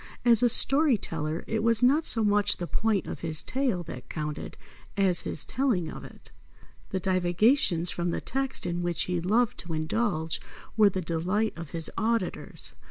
As 0.25 0.41
a 0.41 0.49
story 0.49 0.97
teller, 0.97 1.43
it 1.45 1.61
was 1.61 1.83
not 1.83 2.05
so 2.05 2.23
much 2.23 2.57
the 2.57 2.65
point 2.65 3.07
of 3.07 3.19
his 3.19 3.43
tale 3.43 3.83
that 3.83 4.09
counted 4.09 4.57
as 4.97 5.21
his 5.21 5.45
telling 5.45 5.91
of 5.91 6.03
it. 6.03 6.31
The 6.89 6.99
divagations 6.99 7.91
from 7.91 8.09
the 8.09 8.19
text 8.19 8.65
in 8.65 8.81
which 8.81 9.03
he 9.03 9.21
loved 9.21 9.59
to 9.59 9.73
indulge 9.73 10.41
were 10.75 10.89
the 10.89 11.03
delight 11.03 11.53
of 11.55 11.69
his 11.69 11.87
auditors. 11.99 12.73